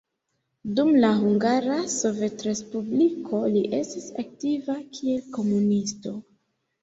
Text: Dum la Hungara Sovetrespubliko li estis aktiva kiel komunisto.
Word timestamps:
Dum 0.77 0.87
la 1.01 1.09
Hungara 1.17 1.75
Sovetrespubliko 1.95 3.41
li 3.57 3.61
estis 3.81 4.09
aktiva 4.23 4.79
kiel 4.97 5.21
komunisto. 5.39 6.15